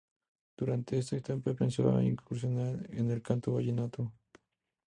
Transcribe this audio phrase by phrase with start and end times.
[0.57, 4.11] Durante esta etapa empezó a incursionar en el canto vallenato.